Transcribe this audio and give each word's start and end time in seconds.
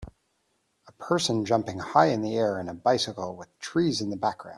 A 0.87 0.91
person 0.93 1.45
jumping 1.45 1.77
high 1.77 2.07
in 2.07 2.23
the 2.23 2.35
air 2.35 2.59
in 2.59 2.67
a 2.67 2.73
bicycle 2.73 3.35
with 3.35 3.55
trees 3.59 4.01
in 4.01 4.09
the 4.09 4.17
background 4.17 4.49